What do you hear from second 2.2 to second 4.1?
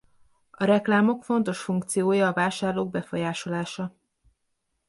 a vásárlók befolyásolása.